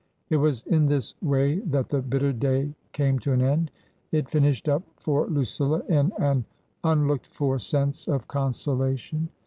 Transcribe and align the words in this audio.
It 0.31 0.37
was 0.37 0.63
in 0.65 0.87
this 0.87 1.13
way 1.21 1.59
that 1.59 1.89
the 1.89 2.01
bitter 2.01 2.33
day 2.33 2.73
came 2.91 3.19
to 3.19 3.33
an 3.33 3.41
end. 3.43 3.69
It 4.11 4.31
finished 4.31 4.67
up 4.67 4.81
for 4.97 5.27
Lucilla 5.27 5.83
in 5.89 6.11
an 6.17 6.45
unlooked 6.83 7.27
for 7.27 7.59
sense 7.59 8.07
of 8.07 8.27
262 8.27 8.27
TRANSITION. 8.27 8.27
consolation. 8.27 9.29